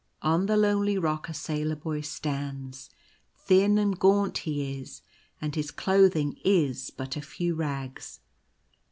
[0.23, 2.89] On the lonely rock a Sailor Boy stands;
[3.37, 5.03] thin and gaunt he is,
[5.39, 8.19] and his clothing is but a few rags.